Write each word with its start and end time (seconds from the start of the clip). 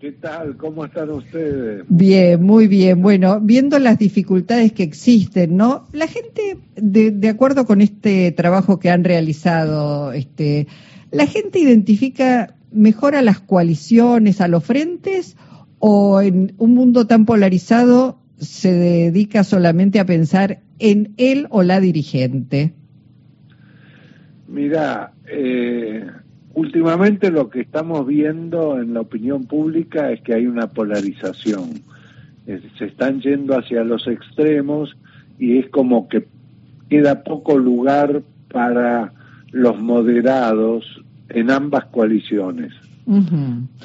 ¿Qué 0.00 0.12
tal? 0.12 0.56
¿Cómo 0.56 0.84
están 0.84 1.10
ustedes? 1.10 1.84
Bien, 1.88 2.40
muy 2.40 2.68
bien. 2.68 3.02
Bueno, 3.02 3.40
viendo 3.40 3.80
las 3.80 3.98
dificultades 3.98 4.72
que 4.72 4.84
existen, 4.84 5.56
¿no? 5.56 5.86
La 5.92 6.06
gente, 6.06 6.58
de, 6.76 7.10
de 7.10 7.28
acuerdo 7.28 7.66
con 7.66 7.80
este 7.80 8.30
trabajo 8.30 8.78
que 8.78 8.90
han 8.90 9.02
realizado, 9.02 10.12
este, 10.12 10.68
la 11.10 11.26
gente 11.26 11.58
identifica 11.58 12.54
mejor 12.70 13.16
a 13.16 13.22
las 13.22 13.40
coaliciones, 13.40 14.40
a 14.40 14.46
los 14.46 14.64
frentes, 14.64 15.36
o 15.80 16.20
en 16.20 16.54
un 16.58 16.74
mundo 16.74 17.08
tan 17.08 17.26
polarizado 17.26 18.20
se 18.38 18.72
dedica 18.72 19.42
solamente 19.42 19.98
a 19.98 20.06
pensar 20.06 20.60
en 20.78 21.12
él 21.16 21.48
o 21.50 21.64
la 21.64 21.80
dirigente. 21.80 22.72
Mira, 24.46 25.12
eh, 25.26 26.06
últimamente 26.58 27.30
lo 27.30 27.50
que 27.50 27.60
estamos 27.60 28.06
viendo 28.06 28.80
en 28.80 28.94
la 28.94 29.02
opinión 29.02 29.44
pública 29.44 30.10
es 30.10 30.20
que 30.22 30.34
hay 30.34 30.46
una 30.46 30.66
polarización. 30.66 31.82
se 32.44 32.84
están 32.84 33.20
yendo 33.20 33.56
hacia 33.56 33.84
los 33.84 34.06
extremos 34.08 34.96
y 35.38 35.58
es 35.58 35.68
como 35.68 36.08
que 36.08 36.26
queda 36.88 37.22
poco 37.22 37.56
lugar 37.58 38.22
para 38.50 39.12
los 39.52 39.80
moderados 39.80 40.84
en 41.28 41.50
ambas 41.50 41.84
coaliciones. 41.86 42.72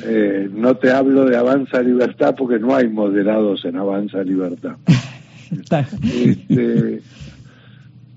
Eh, 0.03 0.49
no 0.51 0.76
te 0.76 0.91
hablo 0.91 1.26
de 1.26 1.37
Avanza 1.37 1.81
Libertad 1.81 2.35
porque 2.37 2.59
no 2.59 2.76
hay 2.76 2.90
moderados 2.90 3.63
en 3.65 3.77
Avanza 3.77 4.23
Libertad. 4.23 4.77
este, 6.03 7.01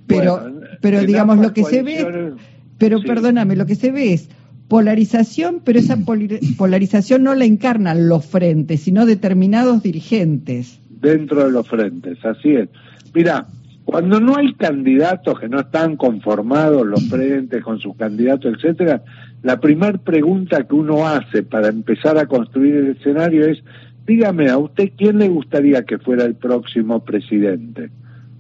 pero, 0.06 0.52
pero 0.80 1.00
digamos 1.02 1.38
lo 1.38 1.52
que 1.52 1.62
se 1.62 1.82
ve, 1.82 2.32
pero 2.78 3.00
perdóname, 3.02 3.54
lo 3.54 3.66
que 3.66 3.74
se 3.74 3.92
ve 3.92 4.14
es 4.14 4.28
polarización, 4.68 5.60
pero 5.64 5.78
esa 5.78 5.96
polarización 6.58 7.22
no 7.22 7.34
la 7.34 7.44
encarnan 7.44 8.08
los 8.08 8.26
frentes, 8.26 8.82
sino 8.82 9.06
determinados 9.06 9.82
dirigentes. 9.82 10.80
Dentro 10.88 11.44
de 11.44 11.52
los 11.52 11.68
frentes, 11.68 12.24
así 12.24 12.54
es. 12.54 12.68
Mira, 13.14 13.46
cuando 13.84 14.20
no 14.20 14.36
hay 14.36 14.52
candidatos 14.54 15.38
que 15.38 15.48
no 15.48 15.60
están 15.60 15.96
conformados 15.96 16.86
los 16.86 17.04
frentes 17.08 17.62
con 17.62 17.78
sus 17.78 17.96
candidatos, 17.96 18.54
etcétera, 18.54 19.02
la 19.42 19.60
primera 19.60 19.98
pregunta 19.98 20.64
que 20.64 20.74
uno 20.74 21.06
hace 21.06 21.42
para 21.42 21.68
empezar 21.68 22.18
a 22.18 22.26
construir 22.26 22.74
el 22.74 22.88
escenario 22.96 23.46
es, 23.46 23.62
dígame 24.06 24.48
a 24.48 24.58
usted 24.58 24.92
quién 24.96 25.18
le 25.18 25.28
gustaría 25.28 25.82
que 25.82 25.98
fuera 25.98 26.24
el 26.24 26.34
próximo 26.34 27.04
presidente. 27.04 27.90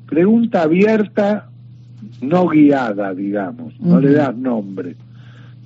Pregunta 0.08 0.62
abierta, 0.62 1.50
no 2.20 2.48
guiada, 2.48 3.14
digamos, 3.14 3.78
no 3.80 4.00
le 4.00 4.12
das 4.12 4.36
nombre 4.36 4.96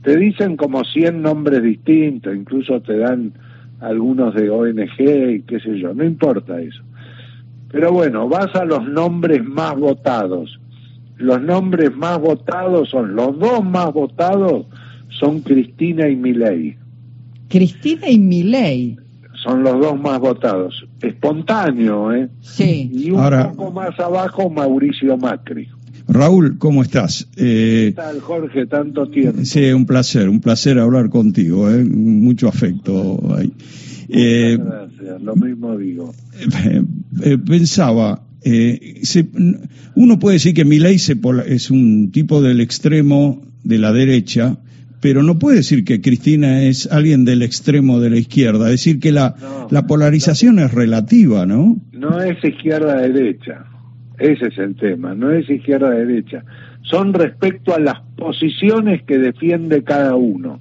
te 0.03 0.17
dicen 0.17 0.57
como 0.57 0.85
100 0.85 1.23
nombres 1.23 1.63
distintos, 1.63 2.35
incluso 2.35 2.81
te 2.81 2.97
dan 2.99 3.33
algunos 3.81 4.35
de 4.35 4.51
ONG 4.51 5.35
y 5.35 5.43
qué 5.43 5.61
sé 5.61 5.79
yo, 5.79 5.95
no 5.95 6.05
importa 6.05 6.61
eso. 6.61 6.83
Pero 7.71 7.93
bueno, 7.93 8.29
vas 8.29 8.55
a 8.55 8.65
los 8.65 8.87
nombres 8.87 9.45
más 9.45 9.77
votados. 9.77 10.59
Los 11.17 11.41
nombres 11.43 11.95
más 11.95 12.19
votados 12.19 12.91
son, 12.91 13.15
los 13.15 13.39
dos 13.39 13.65
más 13.65 13.93
votados 13.93 14.67
son 15.09 15.41
Cristina 15.41 16.09
y 16.09 16.17
Milei. 16.17 16.77
Cristina 17.49 18.09
y 18.09 18.19
Milei. 18.19 18.97
Son 19.35 19.63
los 19.63 19.81
dos 19.81 19.99
más 19.99 20.19
votados. 20.19 20.87
Espontáneo, 21.01 22.13
¿eh? 22.13 22.29
Sí. 22.41 22.91
Y 22.93 23.11
un 23.11 23.55
poco 23.55 23.73
más 23.73 23.99
abajo 23.99 24.51
Mauricio 24.51 25.17
Macri. 25.17 25.69
Raúl, 26.11 26.59
¿cómo 26.59 26.83
estás? 26.83 27.29
Eh, 27.37 27.87
¿Qué 27.91 27.93
tal, 27.95 28.21
Jorge? 28.21 28.67
Tanto 28.67 29.09
tiempo. 29.09 29.45
Sí, 29.45 29.71
un 29.71 29.87
placer, 29.87 30.29
un 30.29 30.41
placer 30.41 30.81
hablar 30.81 31.09
contigo, 31.09 31.71
¿eh? 31.71 31.85
mucho 31.85 32.49
afecto 32.49 33.21
ahí. 33.37 33.53
Eh, 34.09 34.59
gracias, 34.61 35.23
lo 35.23 35.37
mismo 35.37 35.77
digo. 35.77 36.13
Eh, 37.23 37.37
pensaba, 37.39 38.23
se, 38.43 39.27
uno 39.95 40.19
puede 40.19 40.37
decir 40.37 40.55
que 40.55 40.65
Milei 40.65 40.95
es 40.95 41.71
un 41.71 42.13
tipo 42.13 42.41
del 42.41 42.61
extremo 42.61 43.43
de 43.63 43.79
la 43.79 43.93
derecha, 43.93 44.57
pero 45.01 45.23
no 45.23 45.39
puede 45.39 45.59
decir 45.59 45.85
que 45.85 46.01
Cristina 46.01 46.63
es 46.63 46.91
alguien 46.91 47.25
del 47.25 47.43
extremo 47.43 48.01
de 48.01 48.11
la 48.11 48.17
izquierda, 48.17 48.69
decir 48.69 49.01
que 49.01 49.13
la, 49.13 49.35
la 49.71 49.87
polarización 49.87 50.61
es 50.61 50.73
relativa, 50.73 51.45
¿no? 51.45 51.77
No 51.93 52.21
es 52.23 52.43
izquierda-derecha. 52.43 53.67
Ese 54.21 54.49
es 54.49 54.59
el 54.59 54.77
tema, 54.77 55.15
no 55.15 55.31
es 55.31 55.49
izquierda-derecha. 55.49 56.45
Son 56.83 57.15
respecto 57.15 57.75
a 57.75 57.81
las 57.81 58.01
posiciones 58.17 59.03
que 59.05 59.19
defiende 59.19 59.83
cada 59.83 60.15
uno. 60.15 60.61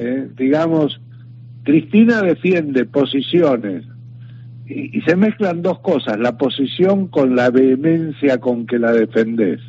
Eh, 0.00 0.28
digamos, 0.36 1.00
Cristina 1.62 2.22
defiende 2.22 2.84
posiciones 2.84 3.84
y, 4.66 5.00
se 5.02 5.14
mezclan 5.14 5.62
dos 5.62 5.78
cosas, 5.78 6.18
la 6.18 6.36
posición 6.36 7.06
con 7.06 7.36
la 7.36 7.50
vehemencia 7.50 8.38
con 8.38 8.66
que 8.66 8.80
la 8.80 8.90
defendés. 8.90 9.60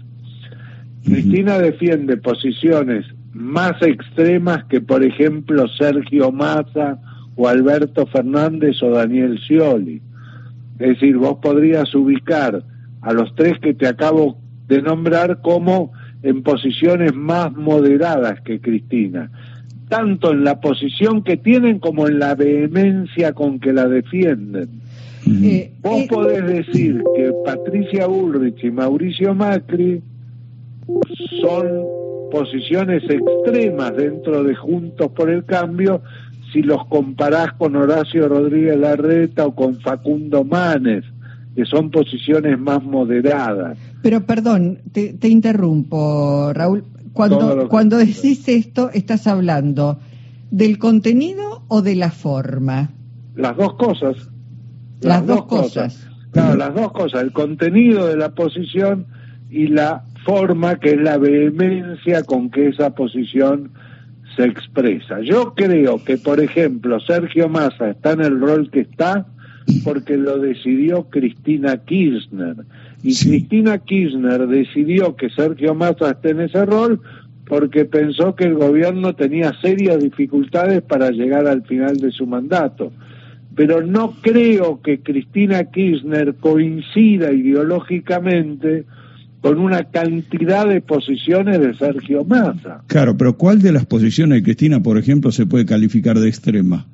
Cristina 1.04 1.60
defiende 1.60 2.18
posiciones 2.18 3.06
más 3.32 3.80
extremas 3.84 4.64
que, 4.66 4.82
por 4.82 5.04
ejemplo, 5.04 5.68
Sergio 5.68 6.32
Massa 6.32 7.00
o 7.36 7.48
Alberto 7.48 8.08
Fernández 8.08 8.82
o 8.82 8.90
Daniel 8.90 9.38
Scioli. 9.38 10.02
Es 10.80 10.88
decir, 10.90 11.18
vos 11.18 11.38
podrías 11.42 11.94
ubicar 11.94 12.64
a 13.02 13.14
los 13.14 13.34
tres 13.36 13.60
que 13.60 13.74
te 13.74 13.88
acabo 13.88 14.38
de 14.68 14.82
nombrar 14.82 15.42
como 15.42 15.92
en 16.24 16.44
posiciones 16.44 17.14
más 17.14 17.54
moderadas 17.54 18.42
que 18.42 18.60
Cristina, 18.60 19.32
tanto 19.88 20.32
en 20.32 20.44
la 20.44 20.60
posición 20.60 21.24
que 21.24 21.38
tienen 21.38 21.80
como 21.80 22.08
en 22.08 22.20
la 22.20 22.36
vehemencia 22.36 23.34
con 23.34 23.60
que 23.60 23.74
la 23.74 23.88
defienden. 23.88 24.82
Eh, 25.26 25.72
Vos 25.82 26.02
eh, 26.02 26.08
podés 26.10 26.46
decir 26.46 27.04
que 27.16 27.34
Patricia 27.46 28.08
Bullrich 28.08 28.64
y 28.64 28.72
Mauricio 28.72 29.36
Macri 29.36 30.02
son 31.42 31.68
posiciones 32.32 33.04
extremas 33.10 33.96
dentro 33.96 34.44
de 34.44 34.56
Juntos 34.56 35.12
por 35.12 35.30
el 35.30 35.46
Cambio 35.46 36.02
si 36.52 36.62
los 36.62 36.86
comparás 36.88 37.54
con 37.54 37.76
Horacio 37.76 38.28
Rodríguez 38.28 38.78
Larreta 38.78 39.46
o 39.46 39.56
con 39.56 39.76
Facundo 39.76 40.44
Manes 40.44 41.04
que 41.58 41.66
son 41.66 41.90
posiciones 41.90 42.60
más 42.60 42.84
moderadas. 42.84 43.80
Pero 44.04 44.28
perdón, 44.28 44.78
te, 44.92 45.28
interrumpo, 45.28 46.54
Raúl. 46.54 46.84
Cuando, 47.14 47.68
cuando 47.68 47.98
decís 47.98 48.48
esto, 48.48 48.92
estás 48.94 49.26
hablando 49.26 49.98
del 50.52 50.78
contenido 50.78 51.64
o 51.68 51.82
de 51.82 51.96
la 51.96 52.12
forma. 52.12 52.92
Las 53.36 53.58
dos 53.58 53.74
cosas. 53.74 54.30
Las, 55.02 55.26
dos, 55.26 55.46
cosas. 55.46 56.08
Claro, 56.30 56.58
las 56.58 56.76
dos 56.76 56.92
cosas. 56.92 57.24
El 57.24 57.32
contenido 57.32 58.06
de 58.06 58.18
la 58.18 58.36
posición 58.36 59.08
y 59.50 59.66
la 59.66 60.04
forma, 60.28 60.76
que 60.76 60.92
es 60.92 61.02
la 61.02 61.18
vehemencia 61.18 62.22
con 62.22 62.52
que 62.52 62.68
esa 62.68 62.92
posición 62.92 63.72
se 64.36 64.44
expresa. 64.44 65.22
Yo 65.22 65.56
creo 65.56 66.04
que, 66.04 66.20
por 66.20 66.40
ejemplo, 66.40 67.00
Sergio 67.00 67.50
Massa 67.50 67.90
está 67.90 68.12
en 68.12 68.22
el 68.22 68.40
rol 68.40 68.70
que 68.70 68.82
está 68.82 69.26
porque 69.84 70.18
lo 70.18 70.40
decidió 70.40 71.04
Cristina 71.10 71.78
Kirchner. 71.78 72.56
Y 73.04 73.16
Cristina 73.16 73.78
Kirchner 73.80 74.48
decidió 74.48 75.16
que 75.16 75.30
Sergio 75.30 75.76
Massa 75.76 76.12
esté 76.12 76.32
en 76.32 76.42
ese 76.42 76.66
rol 76.66 77.02
porque 77.48 77.86
pensó 77.86 78.36
que 78.36 78.46
el 78.46 78.56
gobierno 78.56 79.16
tenía 79.16 79.54
serias 79.62 80.02
dificultades 80.02 80.82
para 80.82 81.12
llegar 81.12 81.48
al 81.48 81.64
final 81.64 81.98
de 81.98 82.12
su 82.12 82.26
mandato. 82.26 82.92
Pero 83.56 83.86
no 83.86 84.14
creo 84.22 84.82
que 84.82 85.00
Cristina 85.00 85.64
Kirchner 85.66 86.36
coincida 86.36 87.32
ideológicamente 87.32 88.86
con 89.42 89.60
una 89.60 89.86
cantidad 89.86 90.68
de 90.68 90.82
posiciones 90.82 91.60
de 91.60 91.74
Sergio 91.76 92.26
Massa. 92.26 92.84
Claro, 92.88 93.16
pero 93.18 93.38
¿cuál 93.38 93.62
de 93.62 93.72
las 93.72 93.86
posiciones 93.86 94.40
de 94.40 94.44
Cristina, 94.44 94.84
por 94.84 94.98
ejemplo, 94.98 95.32
se 95.32 95.46
puede 95.46 95.66
calificar 95.66 96.20
de 96.20 96.28
extrema? 96.28 96.86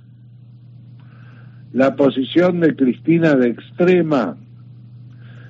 La 1.74 1.96
posición 1.96 2.60
de 2.60 2.76
Cristina 2.76 3.36
de 3.36 3.50
extrema. 3.50 4.38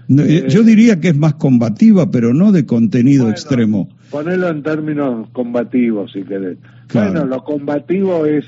Eh, 0.10 0.46
yo 0.50 0.64
diría 0.64 1.00
que 1.00 1.10
es 1.10 1.18
más 1.18 1.36
combativa, 1.36 2.10
pero 2.12 2.34
no 2.34 2.52
de 2.52 2.66
contenido 2.66 3.30
extremo. 3.30 3.90
Ponelo 4.10 4.48
en 4.50 4.64
términos 4.64 5.30
combativos, 5.32 6.12
si 6.14 6.24
querés. 6.24 6.58
Bueno, 6.94 7.26
lo 7.26 7.44
combativo 7.44 8.26
es, 8.26 8.46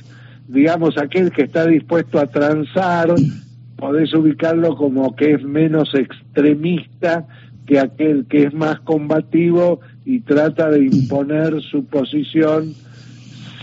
digamos, 0.47 0.97
aquel 0.97 1.31
que 1.31 1.43
está 1.43 1.65
dispuesto 1.65 2.19
a 2.19 2.27
transar, 2.27 3.13
podés 3.77 4.13
ubicarlo 4.13 4.75
como 4.75 5.15
que 5.15 5.33
es 5.33 5.43
menos 5.43 5.93
extremista 5.95 7.27
que 7.65 7.79
aquel 7.79 8.25
que 8.27 8.43
es 8.43 8.53
más 8.53 8.79
combativo 8.81 9.79
y 10.05 10.21
trata 10.21 10.69
de 10.69 10.85
imponer 10.91 11.61
su 11.61 11.85
posición 11.85 12.73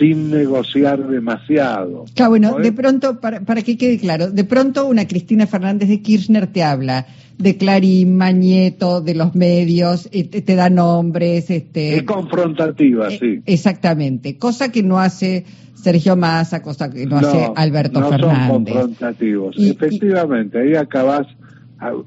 sin 0.02 0.32
negociar 0.32 1.06
demasiado. 1.06 2.06
Claro, 2.14 2.31
bueno, 2.31 2.56
de 2.58 2.72
pronto, 2.72 3.20
para, 3.20 3.40
para 3.40 3.62
que 3.62 3.78
quede 3.78 3.99
claro, 3.99 4.31
de 4.32 4.43
pronto 4.43 4.87
una 4.87 5.06
Cristina 5.06 5.46
Fernández 5.46 5.88
de 5.88 6.02
Kirchner 6.02 6.49
te 6.49 6.64
habla 6.64 7.06
de 7.38 7.56
Clarín, 7.56 8.16
Mañeto, 8.16 9.00
de 9.00 9.14
los 9.14 9.37
medios, 9.37 10.10
te, 10.10 10.25
te 10.25 10.56
da 10.56 10.70
nombres. 10.70 11.50
Este, 11.50 11.96
es 11.96 12.02
confrontativa, 12.02 13.08
eh, 13.08 13.19
sí. 13.19 13.43
Exactamente, 13.46 14.37
cosa 14.38 14.72
que 14.72 14.82
no 14.82 14.99
hace 14.99 15.44
Sergio 15.75 16.16
Massa, 16.16 16.62
cosa 16.62 16.90
que 16.90 17.06
no, 17.06 17.19
hace 17.19 17.49
Alberto 17.54 18.00
no 18.00 18.08
Fernández. 18.08 18.49
Son 18.49 18.64
confrontativos, 18.64 19.56
efectivamente, 19.56 20.58
ahí 20.58 20.75
acabas 20.75 21.28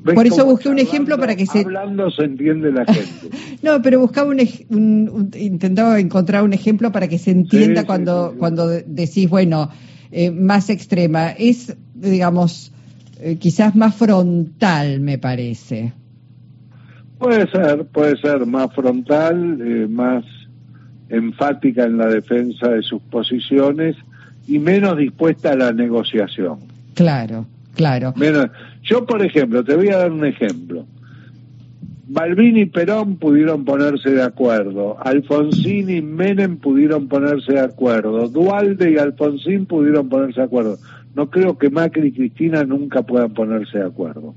por 0.04 0.28
eso 0.28 0.46
busqué 0.46 0.70
un 0.70 0.80
ejemplo 0.80 1.18
para 1.18 1.36
que 1.36 1.46
se... 1.46 1.60
Hablando 1.60 2.10
se 2.12 2.24
entiende 2.24 2.72
la 2.72 2.86
gente. 2.86 3.30
no, 3.62 3.82
pero 3.82 4.00
buscaba 4.00 4.30
un, 4.30 5.32
intentaba 5.36 6.00
encontrar 6.00 6.44
un 6.44 6.54
ejemplo 6.54 6.92
para 6.92 7.08
que 7.08 7.18
se 7.18 7.32
entienda 7.32 7.86
cuando, 7.86 8.36
cuando 8.38 8.68
decís, 8.68 9.30
bueno, 9.30 9.70
eh, 10.12 10.32
más 10.32 10.70
extrema. 10.70 11.32
Es, 11.32 11.76
digamos, 11.94 12.72
eh, 13.20 13.38
quizás 13.38 13.76
más 13.76 13.96
frontal, 13.96 15.00
me 15.00 15.18
parece. 15.18 15.94
Puede 17.18 17.50
ser, 17.50 17.86
puede 17.86 18.18
ser 18.18 18.46
más 18.46 18.74
frontal, 18.74 19.60
eh, 19.62 19.88
más 19.90 20.24
enfática 21.10 21.84
en 21.84 21.98
la 21.98 22.08
defensa 22.08 22.70
de 22.70 22.82
sus 22.82 23.02
posiciones 23.04 23.96
y 24.48 24.60
menos 24.60 24.98
dispuesta 24.98 25.52
a 25.52 25.56
la 25.56 25.72
negociación. 25.72 26.60
Claro, 26.94 27.46
claro. 27.74 28.14
Menos, 28.16 28.50
yo, 28.86 29.06
por 29.06 29.26
ejemplo, 29.26 29.64
te 29.64 29.76
voy 29.76 29.90
a 29.90 29.98
dar 29.98 30.12
un 30.12 30.26
ejemplo. 30.26 30.86
Balbín 32.08 32.56
y 32.58 32.66
Perón 32.68 33.18
pudieron 33.18 33.66
ponerse 33.66 34.12
de 34.12 34.22
acuerdo, 34.22 34.98
Alfonsín 35.04 35.90
y 35.90 36.02
Menem 36.02 36.58
pudieron 36.58 37.08
ponerse 37.08 37.54
de 37.54 37.62
acuerdo, 37.62 38.30
Dualde 38.30 38.92
y 38.92 38.98
Alfonsín 38.98 39.66
pudieron 39.66 40.08
ponerse 40.08 40.42
de 40.42 40.46
acuerdo. 40.46 40.78
No 41.16 41.30
creo 41.32 41.58
que 41.58 41.70
Macri 41.70 42.10
y 42.10 42.12
Cristina 42.12 42.64
nunca 42.64 43.02
puedan 43.02 43.34
ponerse 43.34 43.80
de 43.80 43.86
acuerdo. 43.86 44.36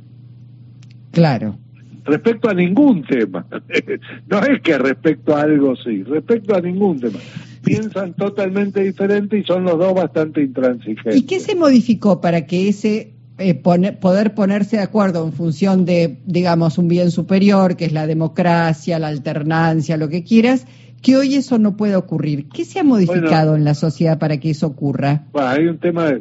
Claro. 1.11 1.59
Respecto 2.05 2.49
a 2.49 2.55
ningún 2.55 3.03
tema. 3.03 3.47
no 4.29 4.39
es 4.39 4.63
que 4.63 4.79
respecto 4.79 5.37
a 5.37 5.43
algo 5.43 5.77
sí, 5.77 6.05
respecto 6.05 6.57
a 6.57 6.61
ningún 6.61 7.01
tema. 7.01 7.19
Piensan 7.63 8.15
totalmente 8.15 8.83
diferente 8.83 9.39
y 9.39 9.45
son 9.45 9.65
los 9.65 9.77
dos 9.79 9.93
bastante 9.93 10.41
intransigentes. 10.41 11.17
¿Y 11.17 11.27
qué 11.27 11.39
se 11.39 11.55
modificó 11.55 12.21
para 12.23 12.47
que 12.47 12.69
ese 12.69 13.13
eh, 13.39 13.55
poder 13.55 14.35
ponerse 14.35 14.77
de 14.77 14.83
acuerdo 14.83 15.25
en 15.25 15.33
función 15.33 15.85
de, 15.85 16.19
digamos, 16.27 16.79
un 16.79 16.89
bien 16.89 17.11
superior, 17.11 17.77
que 17.77 17.85
es 17.85 17.93
la 17.93 18.07
democracia, 18.07 18.99
la 18.99 19.09
alternancia, 19.09 19.97
lo 19.97 20.09
que 20.09 20.25
quieras, 20.25 20.67
que 21.03 21.17
hoy 21.17 21.35
eso 21.35 21.59
no 21.59 21.77
puede 21.77 21.97
ocurrir. 21.97 22.49
¿Qué 22.49 22.65
se 22.65 22.81
ha 22.81 22.85
modificado 22.85 23.57
en 23.57 23.65
la 23.65 23.75
sociedad 23.75 24.19
para 24.19 24.39
que 24.39 24.51
eso 24.51 24.67
ocurra? 24.67 25.25
Bueno, 25.33 25.49
hay 25.49 25.67
un 25.67 25.79
tema, 25.79 26.13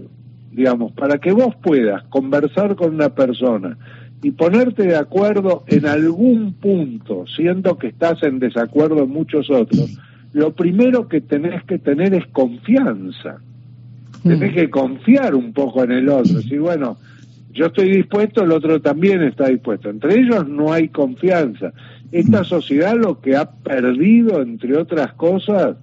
digamos, 0.51 0.91
para 0.93 1.17
que 1.17 1.31
vos 1.31 1.55
puedas 1.61 2.03
conversar 2.05 2.75
con 2.75 2.93
una 2.93 3.09
persona 3.09 3.77
y 4.21 4.31
ponerte 4.31 4.83
de 4.83 4.95
acuerdo 4.95 5.63
en 5.67 5.85
algún 5.85 6.53
punto, 6.53 7.25
siendo 7.27 7.77
que 7.77 7.87
estás 7.87 8.23
en 8.23 8.39
desacuerdo 8.39 9.03
en 9.03 9.09
muchos 9.09 9.49
otros, 9.49 9.97
lo 10.33 10.53
primero 10.53 11.07
que 11.07 11.21
tenés 11.21 11.63
que 11.63 11.79
tener 11.79 12.13
es 12.13 12.25
confianza. 12.27 13.37
Tenés 14.27 14.51
mm. 14.51 14.55
que 14.55 14.69
confiar 14.69 15.35
un 15.35 15.53
poco 15.53 15.83
en 15.83 15.91
el 15.91 16.09
otro. 16.09 16.41
Si 16.41 16.57
bueno, 16.57 16.97
yo 17.51 17.67
estoy 17.67 17.91
dispuesto, 17.91 18.43
el 18.43 18.51
otro 18.51 18.81
también 18.81 19.23
está 19.23 19.47
dispuesto. 19.47 19.89
Entre 19.89 20.19
ellos 20.19 20.47
no 20.47 20.71
hay 20.71 20.89
confianza. 20.89 21.73
Esta 22.11 22.43
sociedad 22.43 22.95
lo 22.95 23.19
que 23.19 23.35
ha 23.35 23.49
perdido, 23.49 24.41
entre 24.41 24.77
otras 24.77 25.13
cosas, 25.13 25.77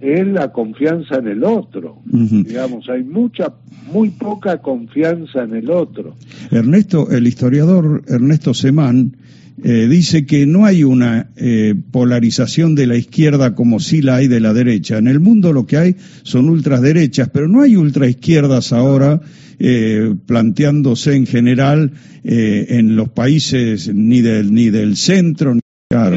es 0.00 0.26
la 0.26 0.50
confianza 0.50 1.16
en 1.16 1.28
el 1.28 1.44
otro. 1.44 1.98
Digamos, 2.04 2.88
hay 2.88 3.04
mucha, 3.04 3.52
muy 3.92 4.08
poca 4.10 4.58
confianza 4.58 5.42
en 5.42 5.54
el 5.54 5.70
otro. 5.70 6.16
Ernesto, 6.50 7.10
el 7.10 7.26
historiador 7.26 8.02
Ernesto 8.08 8.54
Semán 8.54 9.16
eh, 9.62 9.88
dice 9.88 10.24
que 10.24 10.46
no 10.46 10.64
hay 10.64 10.84
una 10.84 11.30
eh, 11.36 11.74
polarización 11.92 12.74
de 12.74 12.86
la 12.86 12.96
izquierda 12.96 13.54
como 13.54 13.78
sí 13.78 14.00
la 14.00 14.16
hay 14.16 14.28
de 14.28 14.40
la 14.40 14.54
derecha. 14.54 14.96
En 14.96 15.06
el 15.06 15.20
mundo 15.20 15.52
lo 15.52 15.66
que 15.66 15.76
hay 15.76 15.96
son 16.22 16.48
ultraderechas, 16.48 17.28
pero 17.28 17.46
no 17.46 17.60
hay 17.60 17.76
ultraizquierdas 17.76 18.72
ahora 18.72 19.20
eh, 19.58 20.14
planteándose 20.26 21.14
en 21.14 21.26
general 21.26 21.92
en 22.22 22.96
los 22.96 23.08
países 23.08 23.92
ni 23.94 24.20
del, 24.20 24.52
ni 24.52 24.68
del 24.68 24.96
centro. 24.96 25.54
Ni... 25.54 25.60
Claro. 25.88 26.16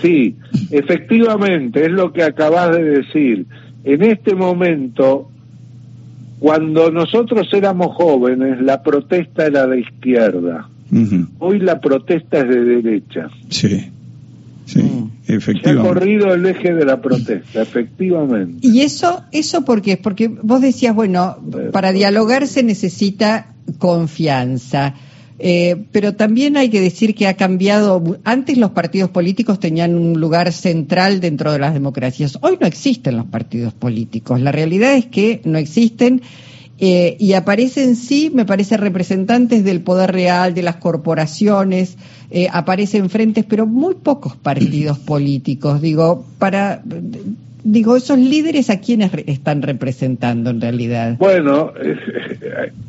sí, 0.00 0.36
efectivamente, 0.70 1.84
es 1.84 1.90
lo 1.90 2.12
que 2.12 2.22
acabas 2.22 2.76
de 2.76 2.84
decir. 2.84 3.46
En 3.82 4.02
este 4.02 4.36
momento, 4.36 5.28
cuando 6.38 6.92
nosotros 6.92 7.48
éramos 7.52 7.96
jóvenes, 7.96 8.60
la 8.62 8.82
protesta 8.84 9.46
era 9.46 9.66
de 9.66 9.80
izquierda 9.80 10.68
Hoy 11.38 11.58
la 11.60 11.80
protesta 11.80 12.38
es 12.38 12.48
de 12.48 12.64
derecha. 12.64 13.28
Sí, 13.48 13.90
sí, 14.66 14.80
efectivamente. 15.26 15.62
Se 15.62 15.70
ha 15.70 15.82
corrido 15.82 16.34
el 16.34 16.46
eje 16.46 16.74
de 16.74 16.84
la 16.84 17.00
protesta, 17.00 17.62
efectivamente. 17.62 18.66
¿Y 18.66 18.80
eso, 18.80 19.24
eso 19.32 19.64
por 19.64 19.82
qué? 19.82 19.96
Porque 19.96 20.28
vos 20.28 20.60
decías, 20.60 20.94
bueno, 20.94 21.36
para 21.72 21.92
dialogar 21.92 22.46
se 22.46 22.62
necesita 22.62 23.54
confianza. 23.78 24.94
Eh, 25.38 25.84
pero 25.92 26.14
también 26.14 26.56
hay 26.56 26.70
que 26.70 26.80
decir 26.80 27.14
que 27.14 27.26
ha 27.26 27.34
cambiado. 27.34 28.18
Antes 28.24 28.56
los 28.56 28.70
partidos 28.70 29.10
políticos 29.10 29.60
tenían 29.60 29.94
un 29.94 30.18
lugar 30.18 30.52
central 30.52 31.20
dentro 31.20 31.52
de 31.52 31.58
las 31.58 31.74
democracias. 31.74 32.38
Hoy 32.40 32.56
no 32.60 32.66
existen 32.66 33.16
los 33.16 33.26
partidos 33.26 33.74
políticos. 33.74 34.40
La 34.40 34.52
realidad 34.52 34.94
es 34.94 35.06
que 35.06 35.42
no 35.44 35.58
existen 35.58 36.22
eh, 36.78 37.16
y 37.18 37.32
aparecen 37.32 37.96
sí, 37.96 38.30
me 38.34 38.44
parece, 38.44 38.76
representantes 38.76 39.64
del 39.64 39.80
poder 39.80 40.12
real, 40.12 40.54
de 40.54 40.62
las 40.62 40.76
corporaciones, 40.76 41.96
eh, 42.30 42.48
aparecen 42.52 43.08
frentes, 43.08 43.44
pero 43.48 43.66
muy 43.66 43.94
pocos 43.94 44.36
partidos 44.36 44.98
políticos. 45.06 45.80
Digo, 45.80 46.26
para, 46.38 46.82
digo, 47.64 47.96
esos 47.96 48.18
líderes 48.18 48.68
a 48.68 48.80
quiénes 48.80 49.10
están 49.26 49.62
representando 49.62 50.50
en 50.50 50.60
realidad. 50.60 51.16
Bueno, 51.18 51.72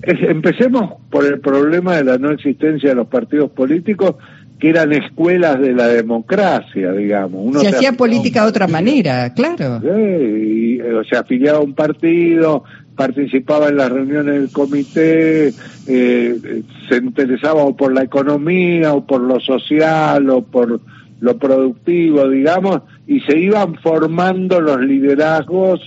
empecemos 0.04 0.96
por 1.10 1.26
el 1.26 1.40
problema 1.40 1.96
de 1.96 2.04
la 2.04 2.18
no 2.18 2.32
existencia 2.32 2.90
de 2.90 2.96
los 2.96 3.08
partidos 3.08 3.52
políticos 3.52 4.16
que 4.60 4.70
eran 4.70 4.92
escuelas 4.92 5.60
de 5.60 5.74
la 5.74 5.88
democracia, 5.88 6.92
digamos. 6.92 7.42
Uno 7.46 7.60
se, 7.60 7.68
hacía 7.68 7.94
política 7.94 8.44
de 8.44 8.50
otra 8.50 8.68
manera, 8.68 9.34
claro. 9.34 9.80
Sí, 9.82 10.82
o 10.82 11.04
sea, 11.04 11.20
afiliaba 11.20 11.60
a 11.60 11.62
un 11.62 11.74
partido, 11.74 12.64
participaba 12.98 13.70
en 13.70 13.78
las 13.78 13.92
reuniones 13.92 14.34
del 14.34 14.52
comité, 14.52 15.54
eh, 15.88 16.64
se 16.90 16.98
interesaba 16.98 17.64
o 17.64 17.78
por 17.78 17.94
la 17.94 18.04
economía 18.04 18.94
o 18.94 19.06
por 19.06 19.22
lo 19.22 19.40
social 19.40 20.30
o 20.30 20.42
por 20.42 20.82
lo 21.20 21.38
productivo, 21.38 22.28
digamos, 22.28 22.82
y 23.08 23.22
se 23.22 23.40
iban 23.40 23.76
formando 23.76 24.60
los 24.60 24.82
liderazgos 24.82 25.80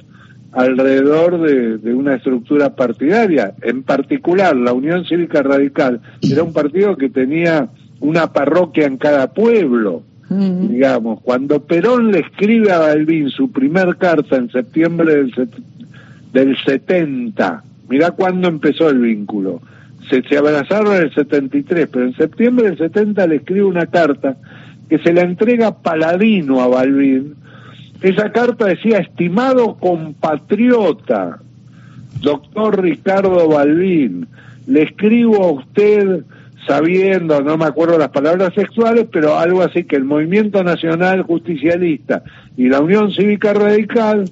alrededor 0.52 1.42
de, 1.42 1.78
de, 1.78 1.94
una 1.94 2.14
estructura 2.14 2.74
partidaria. 2.74 3.54
En 3.62 3.82
particular, 3.82 4.56
la 4.56 4.72
Unión 4.72 5.04
Cívica 5.04 5.42
Radical 5.42 6.00
era 6.22 6.42
un 6.42 6.52
partido 6.52 6.96
que 6.96 7.08
tenía 7.10 7.68
una 8.00 8.32
parroquia 8.32 8.86
en 8.86 8.96
cada 8.96 9.32
pueblo, 9.32 10.02
digamos. 10.28 11.20
Cuando 11.22 11.60
Perón 11.60 12.12
le 12.12 12.20
escribe 12.20 12.72
a 12.72 12.78
Balbín 12.78 13.30
su 13.30 13.50
primer 13.50 13.96
carta 13.96 14.36
en 14.36 14.50
septiembre 14.50 15.16
del, 15.16 15.32
del 16.32 16.56
70. 16.56 17.62
Mirá 17.88 18.12
cuándo 18.12 18.48
empezó 18.48 18.88
el 18.88 19.00
vínculo. 19.00 19.60
Se, 20.08 20.22
se 20.22 20.38
abrazaron 20.38 20.96
en 20.96 21.02
el 21.02 21.14
73, 21.14 21.88
pero 21.92 22.06
en 22.06 22.14
septiembre 22.14 22.66
del 22.66 22.78
70 22.78 23.26
le 23.26 23.36
escribe 23.36 23.64
una 23.64 23.86
carta 23.86 24.36
que 24.88 24.98
se 24.98 25.12
la 25.12 25.22
entrega 25.22 25.82
Paladino 25.82 26.60
a 26.60 26.66
Balbín. 26.66 27.34
Esa 28.02 28.32
carta 28.32 28.66
decía, 28.66 28.98
estimado 28.98 29.76
compatriota, 29.76 31.38
doctor 32.20 32.82
Ricardo 32.82 33.48
Balbín, 33.48 34.26
le 34.66 34.82
escribo 34.82 35.44
a 35.44 35.52
usted 35.52 36.24
sabiendo, 36.66 37.40
no 37.42 37.56
me 37.56 37.64
acuerdo 37.66 37.98
las 37.98 38.10
palabras 38.10 38.52
sexuales, 38.54 39.06
pero 39.10 39.38
algo 39.38 39.62
así 39.62 39.84
que 39.84 39.96
el 39.96 40.04
Movimiento 40.04 40.62
Nacional 40.62 41.22
Justicialista 41.22 42.22
y 42.56 42.68
la 42.68 42.80
Unión 42.80 43.12
Cívica 43.12 43.52
Radical 43.52 44.30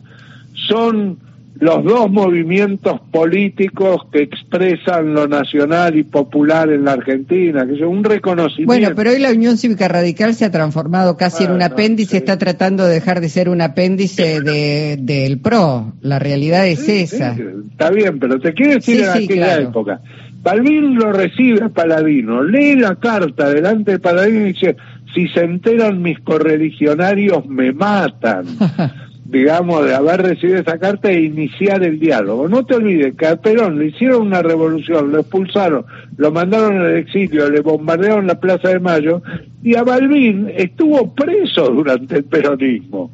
son 0.55 1.19
los 1.61 1.83
dos 1.83 2.11
movimientos 2.11 3.01
políticos 3.11 4.03
que 4.13 4.23
expresan 4.23 5.13
lo 5.13 5.27
nacional 5.27 5.97
y 5.97 6.05
popular 6.05 6.71
en 6.71 6.85
la 6.85 6.93
Argentina, 6.93 7.67
que 7.67 7.75
es 7.75 7.81
un 7.81 8.05
reconocimiento. 8.05 8.67
Bueno, 8.67 8.91
pero 8.95 9.11
hoy 9.11 9.19
la 9.19 9.31
Unión 9.31 9.57
Cívica 9.57 9.89
Radical 9.89 10.35
se 10.35 10.45
ha 10.45 10.53
transformado 10.53 11.17
casi 11.17 11.45
en 11.45 11.53
un 11.53 11.63
apéndice, 11.63 12.19
está 12.19 12.39
tratando 12.39 12.85
de 12.87 12.95
dejar 12.95 13.21
de 13.21 13.29
ser 13.29 13.49
un 13.49 13.61
apéndice 13.61 14.41
del 14.41 15.41
PRO. 15.41 15.95
La 16.01 16.19
realidad 16.19 16.67
es 16.67 16.89
esa. 16.89 17.37
está 17.71 17.91
bien, 17.91 18.19
pero 18.21 18.39
te 18.39 18.55
quiero 18.55 18.75
decir 18.75 19.01
en 19.01 19.09
aquella 19.09 19.61
época. 19.61 20.01
Balbín 20.41 20.95
lo 20.95 21.13
recibe 21.13 21.65
a 21.65 21.69
Paladino, 21.69 22.45
lee 22.45 22.77
la 22.77 22.95
carta 22.95 23.51
delante 23.51 23.93
de 23.93 23.99
Paladino 23.99 24.47
y 24.47 24.53
dice, 24.53 24.77
si 25.13 25.27
se 25.29 25.41
enteran 25.41 26.01
mis 26.01 26.21
correligionarios 26.21 27.45
me 27.47 27.73
matan. 27.73 28.45
digamos, 29.29 29.85
de 29.85 29.95
haber 29.95 30.23
recibido 30.23 30.59
esa 30.59 30.79
carta 30.79 31.11
e 31.11 31.25
iniciar 31.25 31.83
el 31.83 32.01
diálogo. 32.01 32.49
No 32.49 32.65
te 32.65 32.77
olvides 32.77 33.15
que 33.15 33.27
a 33.27 33.37
Perón 33.37 33.79
le 33.79 33.89
hicieron 33.89 34.27
una 34.29 34.41
revolución, 34.41 35.13
lo 35.13 35.21
expulsaron, 35.21 35.85
lo 36.17 36.33
mandaron 36.33 36.79
al 36.79 36.97
exilio, 36.97 37.51
le 37.51 37.61
bombardearon 37.61 38.27
la 38.27 38.41
Plaza 38.41 38.71
de 38.71 38.81
Mayo 38.81 39.23
y 39.63 39.77
a 39.77 39.83
Balbín 39.83 40.51
estuvo 40.57 41.15
preso 41.15 41.69
durante 41.69 42.17
el 42.17 42.25
peronismo. 42.25 43.11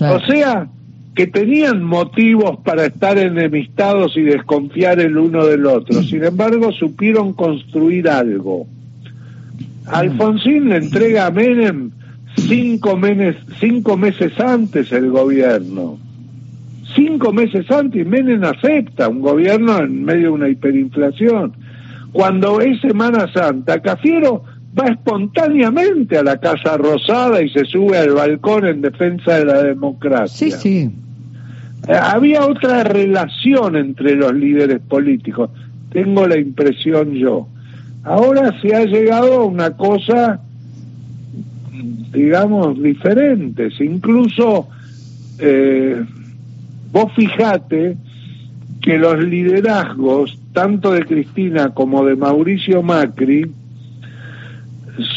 O 0.00 0.20
sea, 0.26 0.66
que 1.14 1.26
tenían 1.26 1.82
motivos 1.82 2.58
para 2.64 2.86
estar 2.86 3.18
enemistados 3.18 4.16
y 4.16 4.22
desconfiar 4.22 4.98
el 4.98 5.16
uno 5.18 5.44
del 5.44 5.66
otro. 5.66 6.02
Sin 6.02 6.24
embargo, 6.24 6.72
supieron 6.72 7.34
construir 7.34 8.08
algo. 8.08 8.66
Alfonsín 9.86 10.70
le 10.70 10.76
entrega 10.76 11.26
a 11.26 11.30
Menem 11.30 11.90
cinco, 12.36 12.96
meses, 12.96 13.36
cinco 13.60 13.96
meses 13.96 14.38
antes 14.38 14.92
el 14.92 15.10
gobierno. 15.10 15.98
Cinco 16.94 17.32
meses 17.32 17.70
antes 17.70 18.02
y 18.02 18.04
Menem 18.04 18.44
acepta 18.44 19.08
un 19.08 19.20
gobierno 19.20 19.78
en 19.78 20.04
medio 20.04 20.22
de 20.22 20.30
una 20.30 20.48
hiperinflación. 20.48 21.52
Cuando 22.12 22.60
es 22.60 22.80
Semana 22.80 23.26
Santa, 23.32 23.80
Cafiero 23.80 24.44
va 24.78 24.86
espontáneamente 24.86 26.18
a 26.18 26.22
la 26.22 26.38
Casa 26.38 26.76
Rosada 26.76 27.42
y 27.42 27.48
se 27.48 27.64
sube 27.64 27.98
al 27.98 28.10
balcón 28.10 28.66
en 28.66 28.80
defensa 28.80 29.38
de 29.38 29.44
la 29.44 29.62
democracia. 29.62 30.50
Sí, 30.50 30.52
sí. 30.52 30.90
Eh, 31.88 31.92
había 31.92 32.46
otra 32.46 32.84
relación 32.84 33.76
entre 33.76 34.14
los 34.14 34.32
líderes 34.32 34.80
políticos, 34.80 35.50
tengo 35.90 36.26
la 36.26 36.38
impresión 36.38 37.12
yo. 37.12 37.46
Ahora 38.04 38.58
se 38.60 38.74
ha 38.74 38.84
llegado 38.84 39.34
a 39.34 39.44
una 39.44 39.76
cosa 39.76 40.40
digamos, 42.14 42.80
diferentes. 42.82 43.80
Incluso 43.80 44.68
eh, 45.38 46.02
vos 46.90 47.12
fijate 47.14 47.96
que 48.80 48.98
los 48.98 49.18
liderazgos, 49.22 50.38
tanto 50.52 50.92
de 50.92 51.04
Cristina 51.04 51.70
como 51.70 52.04
de 52.04 52.16
Mauricio 52.16 52.82
Macri, 52.82 53.50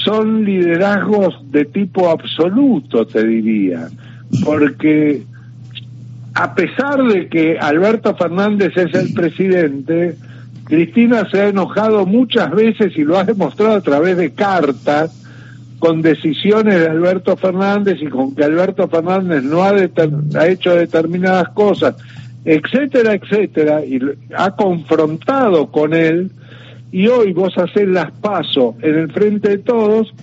son 0.04 0.44
liderazgos 0.44 1.40
de 1.52 1.66
tipo 1.66 2.10
absoluto, 2.10 3.06
te 3.06 3.26
diría, 3.26 3.90
porque 4.44 5.24
a 6.34 6.56
pesar 6.56 7.04
de 7.04 7.28
que 7.28 7.60
Alberto 7.60 8.16
Fernández 8.16 8.76
es 8.76 8.94
el 8.96 9.14
presidente, 9.14 10.18
Cristina 10.64 11.30
se 11.30 11.42
ha 11.42 11.48
enojado 11.50 12.06
muchas 12.06 12.52
veces 12.52 12.98
y 12.98 13.04
lo 13.04 13.18
ha 13.18 13.24
demostrado 13.24 13.76
a 13.76 13.82
través 13.82 14.18
de 14.18 14.32
cartas 14.32 15.27
con 15.80 16.02
decisiones 16.02 16.80
de 16.80 16.88
Alberto 16.88 17.38
Fernández 17.38 17.98
y 18.02 18.08
con 18.08 18.34
que 18.36 18.44
Alberto 18.44 18.88
Fernández 18.88 19.44
no 19.44 19.64
ha, 19.64 19.70
ha 19.70 20.48
hecho 20.48 20.76
determinadas 20.76 21.50
cosas, 21.50 21.96
etcétera, 22.44 23.14
etcétera, 23.14 23.86
y 23.86 24.00
ha 24.36 24.52
confrontado 24.52 25.72
con 25.72 25.94
él, 25.94 26.32
y 26.92 27.08
hoy 27.08 27.34
vos 27.34 27.54
haces 27.58 27.88
las 27.88 28.12
pasos 28.12 28.76
en 28.82 28.96
el 28.96 29.12
frente 29.12 29.50
de 29.50 29.58
todos, 29.60 30.14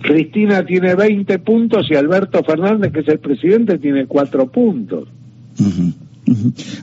Cristina 0.00 0.64
tiene 0.64 0.94
20 0.94 1.38
puntos 1.40 1.90
y 1.90 1.94
Alberto 1.94 2.44
Fernández, 2.44 2.92
que 2.92 3.00
es 3.00 3.08
el 3.08 3.18
presidente, 3.18 3.78
tiene 3.78 4.06
4 4.06 4.46
puntos. 4.46 5.08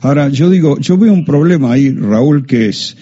Ahora, 0.02 0.28
yo 0.28 0.50
digo, 0.50 0.78
yo 0.80 0.98
veo 0.98 1.12
un 1.12 1.24
problema 1.24 1.72
ahí, 1.72 1.90
Raúl, 1.92 2.44
que 2.46 2.68
es 2.68 2.96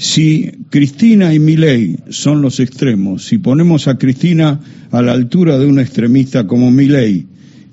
si 0.00 0.50
Cristina 0.70 1.34
y 1.34 1.38
Milei 1.38 1.94
son 2.08 2.40
los 2.40 2.58
extremos, 2.58 3.26
si 3.26 3.36
ponemos 3.36 3.86
a 3.86 3.98
Cristina 3.98 4.58
a 4.90 5.02
la 5.02 5.12
altura 5.12 5.58
de 5.58 5.66
un 5.66 5.78
extremista 5.78 6.46
como 6.46 6.70
Milei, 6.70 7.26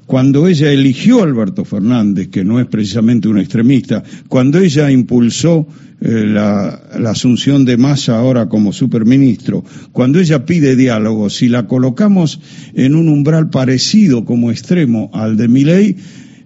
cuando 0.05 0.45
ella 0.45 0.73
eligió 0.73 1.21
a 1.21 1.23
Alberto 1.23 1.63
Fernández, 1.63 2.27
que 2.27 2.43
no 2.43 2.59
es 2.59 2.67
precisamente 2.67 3.29
un 3.29 3.37
extremista, 3.37 4.03
cuando 4.27 4.59
ella 4.59 4.91
impulsó 4.91 5.69
eh, 6.01 6.25
la, 6.27 6.67
asunción 7.09 7.63
de 7.63 7.77
Massa 7.77 8.17
ahora 8.17 8.49
como 8.49 8.73
superministro, 8.73 9.63
cuando 9.93 10.19
ella 10.19 10.45
pide 10.45 10.75
diálogo, 10.75 11.29
si 11.29 11.47
la 11.47 11.65
colocamos 11.65 12.41
en 12.73 12.95
un 12.95 13.07
umbral 13.07 13.49
parecido 13.49 14.25
como 14.25 14.51
extremo 14.51 15.11
al 15.13 15.37
de 15.37 15.47
Milei, 15.47 15.95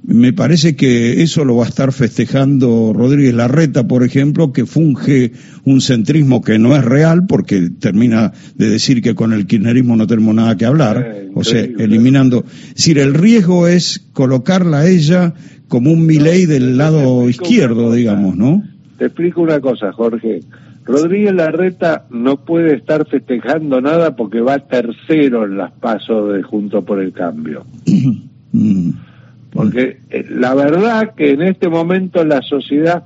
me 0.03 0.33
parece 0.33 0.75
que 0.75 1.21
eso 1.21 1.45
lo 1.45 1.57
va 1.57 1.65
a 1.65 1.69
estar 1.69 1.91
festejando 1.91 2.91
Rodríguez 2.93 3.35
Larreta, 3.35 3.87
por 3.87 4.03
ejemplo, 4.03 4.51
que 4.51 4.65
funge 4.65 5.31
un 5.63 5.79
centrismo 5.79 6.41
que 6.41 6.57
no 6.57 6.75
es 6.75 6.83
real 6.83 7.27
porque 7.27 7.69
termina 7.69 8.31
de 8.55 8.69
decir 8.69 9.01
que 9.01 9.13
con 9.13 9.31
el 9.31 9.45
kirchnerismo 9.45 9.95
no 9.95 10.07
tenemos 10.07 10.33
nada 10.33 10.57
que 10.57 10.65
hablar, 10.65 11.05
eh, 11.15 11.29
o 11.35 11.43
sea, 11.43 11.61
eliminando. 11.61 12.45
Es 12.69 12.75
decir, 12.75 12.97
el 12.97 13.13
riesgo 13.13 13.67
es 13.67 13.99
colocarla 14.13 14.79
a 14.79 14.89
ella 14.89 15.33
como 15.67 15.91
un 15.91 16.05
Milei 16.05 16.47
del 16.47 16.77
lado 16.77 17.29
izquierdo, 17.29 17.93
digamos, 17.93 18.35
¿no? 18.35 18.63
Te 18.97 19.05
explico 19.05 19.41
una 19.41 19.59
cosa, 19.59 19.91
Jorge. 19.93 20.41
Rodríguez 20.83 21.33
Larreta 21.33 22.05
no 22.09 22.43
puede 22.43 22.75
estar 22.75 23.07
festejando 23.07 23.79
nada 23.81 24.15
porque 24.15 24.41
va 24.41 24.57
tercero 24.59 25.45
en 25.45 25.57
las 25.57 25.71
pasos 25.73 26.33
de 26.33 26.41
Junto 26.41 26.83
por 26.83 26.99
el 26.99 27.13
Cambio. 27.13 27.65
Porque 29.51 29.99
eh, 30.09 30.25
la 30.29 30.53
verdad 30.53 31.13
que 31.15 31.31
en 31.31 31.41
este 31.41 31.69
momento 31.69 32.23
la 32.23 32.41
sociedad, 32.41 33.03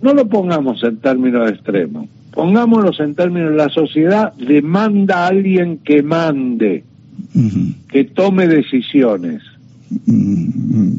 no 0.00 0.14
lo 0.14 0.28
pongamos 0.28 0.82
en 0.84 0.96
términos 0.98 1.50
extremos, 1.50 2.08
pongámoslos 2.32 2.98
en 3.00 3.14
términos, 3.14 3.52
la 3.52 3.68
sociedad 3.68 4.32
demanda 4.34 5.24
a 5.24 5.28
alguien 5.28 5.78
que 5.78 6.02
mande, 6.02 6.84
que 7.88 8.04
tome 8.04 8.46
decisiones. 8.46 9.42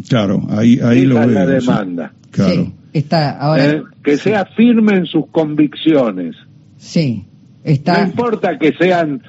Claro, 0.08 0.46
ahí, 0.50 0.80
ahí 0.84 1.06
lo 1.06 1.16
veo. 1.16 1.28
la 1.28 1.46
demanda. 1.48 2.14
Claro. 2.30 2.72
está 2.94 3.38
ahora. 3.40 3.72
Eh, 3.72 3.84
que 4.04 4.18
sea 4.18 4.46
firme 4.46 4.96
en 4.98 5.06
sus 5.06 5.28
convicciones. 5.28 6.36
Sí, 6.78 7.26
está. 7.64 8.00
No 8.02 8.10
importa 8.10 8.60
que 8.60 8.74
sean 8.74 9.22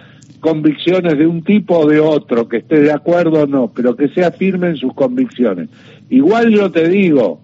convicciones 0.44 1.16
de 1.16 1.26
un 1.26 1.42
tipo 1.42 1.78
o 1.78 1.88
de 1.88 2.00
otro, 2.00 2.46
que 2.46 2.58
esté 2.58 2.80
de 2.80 2.92
acuerdo 2.92 3.44
o 3.44 3.46
no, 3.46 3.72
pero 3.74 3.96
que 3.96 4.08
sea 4.08 4.30
firme 4.30 4.68
en 4.68 4.76
sus 4.76 4.92
convicciones. 4.92 5.70
Igual 6.10 6.50
yo 6.50 6.70
te 6.70 6.86
digo, 6.86 7.40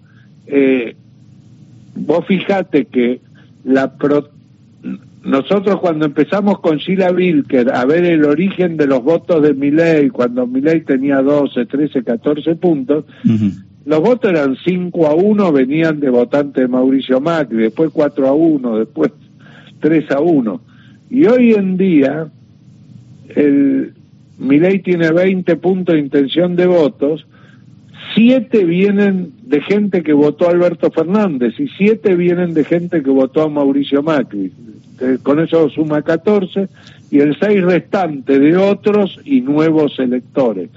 eh, 0.47 0.95
vos 1.95 2.27
fijate 2.27 2.85
que 2.85 3.23
la 3.65 3.95
nosotros 5.25 5.81
cuando 5.81 6.05
empezamos 6.05 6.61
con 6.61 6.77
Sheila 6.77 7.11
Wilker 7.11 7.73
a 7.73 7.87
ver 7.87 8.05
el 8.05 8.27
origen 8.27 8.77
de 8.77 8.87
los 8.87 9.03
votos 9.03 9.43
de 9.43 9.55
Milei, 9.55 10.11
cuando 10.11 10.47
Milei 10.47 10.83
tenía 10.83 11.23
12, 11.23 11.65
13, 11.65 12.05
14 12.05 12.55
puntos, 12.57 13.07
los 13.87 14.01
votos 14.01 14.31
eran 14.31 14.57
5 14.63 15.07
a 15.07 15.15
1, 15.15 15.53
venían 15.53 16.01
de 16.01 16.11
votantes 16.11 16.63
de 16.63 16.69
Mauricio 16.69 17.19
Macri, 17.19 17.57
después 17.63 17.91
4 17.95 18.29
a 18.29 18.33
1, 18.35 18.79
después 18.79 19.11
3 19.81 20.11
a 20.11 20.21
1. 20.21 20.61
Y 21.09 21.27
hoy 21.27 21.55
en 21.55 21.79
día, 21.79 22.29
el 23.37 23.95
Milei 24.39 24.81
tiene 24.81 25.11
20 25.13 25.57
puntos 25.57 25.95
de 25.95 26.01
intención 26.01 26.57
de 26.57 26.67
votos, 26.67 27.27
siete 28.15 28.65
vienen 28.65 29.33
de 29.43 29.61
gente 29.61 30.03
que 30.03 30.13
votó 30.13 30.47
a 30.47 30.51
Alberto 30.51 30.91
Fernández 30.91 31.59
y 31.59 31.69
siete 31.69 32.15
vienen 32.15 32.55
de 32.55 32.65
gente 32.65 33.03
que 33.03 33.11
votó 33.11 33.43
a 33.43 33.49
Mauricio 33.49 34.03
Macri. 34.03 34.53
Con 35.23 35.41
eso 35.41 35.69
suma 35.71 36.03
14 36.03 36.69
y 37.11 37.21
el 37.21 37.37
6 37.39 37.63
restante 37.65 38.39
de 38.39 38.57
otros 38.57 39.19
y 39.25 39.41
nuevos 39.41 39.99
electores. 39.99 40.71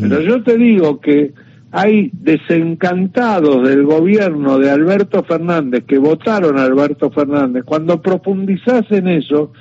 Pero 0.00 0.20
yo 0.20 0.42
te 0.42 0.56
digo 0.58 1.00
que 1.00 1.32
hay 1.72 2.10
desencantados 2.12 3.68
del 3.68 3.84
gobierno 3.84 4.58
de 4.58 4.70
Alberto 4.70 5.22
Fernández 5.22 5.84
que 5.84 5.98
votaron 5.98 6.58
a 6.58 6.64
Alberto 6.64 7.10
Fernández. 7.10 7.64
Cuando 7.64 8.02
profundizás 8.02 8.90
en 8.90 9.08
eso, 9.08 9.52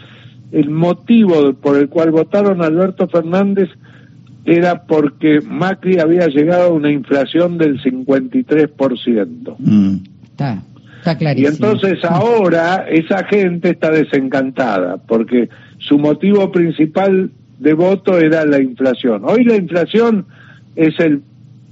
el 0.51 0.69
motivo 0.69 1.53
por 1.53 1.77
el 1.77 1.89
cual 1.89 2.11
votaron 2.11 2.61
a 2.61 2.65
Alberto 2.65 3.07
Fernández 3.07 3.69
era 4.45 4.83
porque 4.83 5.41
Macri 5.41 5.99
había 5.99 6.27
llegado 6.27 6.69
a 6.69 6.73
una 6.73 6.91
inflación 6.91 7.57
del 7.57 7.81
53%. 7.81 9.55
Mm. 9.59 9.95
Está, 10.23 10.63
está 10.97 11.17
clarísimo. 11.17 11.49
Y 11.49 11.53
entonces 11.53 12.03
ahora 12.03 12.85
esa 12.89 13.25
gente 13.25 13.71
está 13.71 13.91
desencantada 13.91 14.97
porque 14.97 15.49
su 15.77 15.99
motivo 15.99 16.51
principal 16.51 17.31
de 17.59 17.73
voto 17.73 18.17
era 18.17 18.45
la 18.45 18.59
inflación. 18.59 19.23
Hoy 19.25 19.43
la 19.43 19.55
inflación 19.55 20.25
es 20.75 20.99
el 20.99 21.21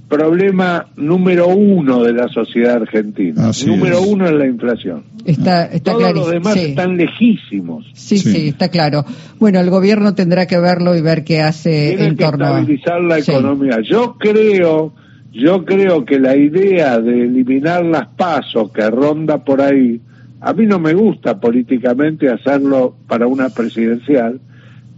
problema 0.08 0.86
número 0.96 1.48
uno 1.48 2.02
de 2.02 2.12
la 2.12 2.28
sociedad 2.28 2.76
argentina. 2.82 3.50
número 3.66 4.02
uno 4.02 4.26
es 4.26 4.32
la 4.32 4.46
inflación. 4.46 5.04
Está, 5.24 5.66
está 5.66 5.92
Todos 5.92 6.14
los 6.14 6.30
demás 6.30 6.56
están 6.56 6.96
lejísimos. 6.96 7.86
Sí, 7.92 8.18
sí, 8.18 8.48
está 8.48 8.68
claro. 8.70 9.04
Bueno, 9.38 9.60
el 9.60 9.68
gobierno 9.70 10.14
tendrá 10.14 10.46
que 10.46 10.58
verlo 10.58 10.96
y 10.96 11.02
ver 11.02 11.24
qué 11.24 11.42
hace 11.42 11.90
Tiene 11.90 12.06
en 12.06 12.16
que 12.16 12.24
torno 12.24 12.46
estabilizar 12.46 13.00
la 13.02 13.18
economía. 13.18 13.80
Yo 13.82 14.16
creo, 14.18 14.94
yo 15.32 15.64
creo 15.64 16.04
que 16.04 16.18
la 16.18 16.34
idea 16.36 16.98
de 16.98 17.24
eliminar 17.24 17.84
las 17.84 18.08
pasos 18.08 18.72
que 18.72 18.88
ronda 18.88 19.44
por 19.44 19.60
ahí, 19.60 20.00
a 20.40 20.52
mí 20.54 20.66
no 20.66 20.78
me 20.78 20.94
gusta 20.94 21.38
políticamente 21.38 22.30
hacerlo 22.30 22.96
para 23.06 23.26
una 23.26 23.50
presidencial, 23.50 24.40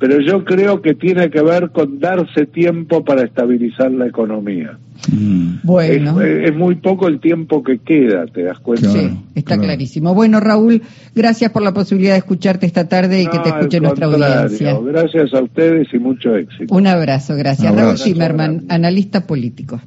pero 0.01 0.19
yo 0.19 0.45
creo 0.47 0.81
que 0.81 0.95
tiene 0.95 1.31
que 1.31 1.43
ver 1.43 1.71
con 1.71 2.01
darse 2.01 2.47
tiempo 2.47 3.05
para 3.05 3.23
estabilizar 3.23 3.93
la 3.93 4.07
economía. 4.07 4.79
Mm. 5.13 5.59
Bueno. 5.63 6.19
Es, 6.23 6.55
muy 6.57 6.77
poco 6.77 7.07
el 7.07 7.21
tiempo 7.21 7.63
que 7.63 7.79
queda, 7.79 8.25
¿te 8.25 8.45
das 8.45 8.59
cuenta? 8.61 8.91
sí, 8.91 9.11
está 9.35 9.59
clarísimo. 9.59 10.15
Bueno, 10.15 10.41
Raúl, 10.41 10.81
gracias 11.15 11.53
por 11.53 11.63
la 11.63 11.75
posibilidad 11.75 12.15
de 12.15 12.19
escucharte 12.19 12.65
esta 12.65 12.89
tarde 12.89 13.23
y 13.23 13.27
que 13.27 13.39
te 13.41 13.51
escuche 13.51 13.79
nuestra 13.81 14.07
audiencia. 14.07 14.79
Gracias 14.83 15.35
a 15.35 15.43
ustedes 15.43 15.89
y 15.93 15.99
mucho 15.99 16.35
éxito. 16.35 16.75
Un 16.75 16.87
abrazo, 16.87 17.37
gracias. 17.37 17.75
Raúl 17.75 17.99
Zimmerman, 17.99 18.65
analista 18.71 19.27
político. 19.27 19.81